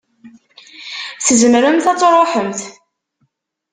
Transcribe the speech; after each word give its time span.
Tzemremt 1.25 1.85
ad 1.91 1.97
tṛuḥemt. 1.99 2.59